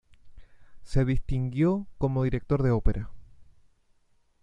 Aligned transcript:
Se 0.81 1.05
distinguió 1.05 1.85
como 1.99 2.23
director 2.23 2.63
de 2.63 2.71
ópera. 2.71 3.11